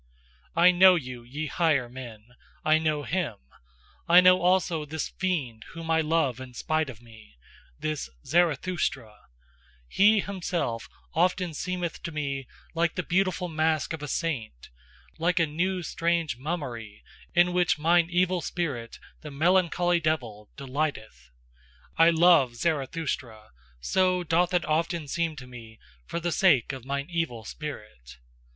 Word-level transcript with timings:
I 0.55 0.71
know 0.71 0.95
you, 0.95 1.21
ye 1.21 1.45
higher 1.45 1.87
men, 1.87 2.29
I 2.65 2.79
know 2.79 3.03
him, 3.03 3.37
I 4.09 4.19
know 4.19 4.41
also 4.41 4.83
this 4.83 5.09
fiend 5.09 5.63
whom 5.73 5.91
I 5.91 6.01
love 6.01 6.39
in 6.39 6.55
spite 6.55 6.89
of 6.89 7.03
me, 7.03 7.37
this 7.79 8.09
Zarathustra: 8.25 9.13
he 9.87 10.19
himself 10.19 10.89
often 11.13 11.53
seemeth 11.53 12.01
to 12.01 12.11
me 12.11 12.47
like 12.73 12.95
the 12.95 13.03
beautiful 13.03 13.47
mask 13.47 13.93
of 13.93 14.01
a 14.01 14.07
saint, 14.07 14.71
Like 15.19 15.39
a 15.39 15.45
new 15.45 15.83
strange 15.83 16.35
mummery 16.35 17.03
in 17.35 17.53
which 17.53 17.77
mine 17.77 18.07
evil 18.09 18.41
spirit, 18.41 18.97
the 19.21 19.29
melancholy 19.29 19.99
devil, 19.99 20.49
delighteth: 20.57 21.29
I 21.95 22.09
love 22.09 22.55
Zarathustra, 22.55 23.51
so 23.79 24.23
doth 24.23 24.51
it 24.51 24.65
often 24.65 25.07
seem 25.07 25.35
to 25.35 25.45
me, 25.45 25.77
for 26.07 26.19
the 26.19 26.31
sake 26.31 26.73
of 26.73 26.85
mine 26.85 27.05
evil 27.07 27.45
spirit. 27.45 28.17